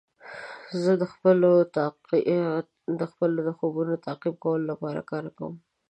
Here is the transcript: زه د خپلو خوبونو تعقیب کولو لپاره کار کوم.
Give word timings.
زه 0.83 0.91
د 3.01 3.03
خپلو 3.11 3.55
خوبونو 3.57 3.93
تعقیب 4.05 4.35
کولو 4.43 4.65
لپاره 4.71 5.01
کار 5.11 5.25
کوم. 5.37 5.53